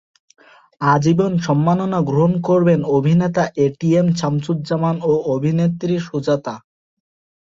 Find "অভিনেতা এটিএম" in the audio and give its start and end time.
2.97-4.07